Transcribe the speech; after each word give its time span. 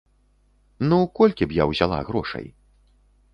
Ну, 0.93 0.99
колькі 1.19 1.43
б 1.51 1.59
я 1.59 1.67
ўзяла 1.73 2.01
грошай? 2.09 2.45